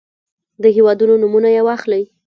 [0.61, 2.03] د هېوادونو نومونه يې واخلئ.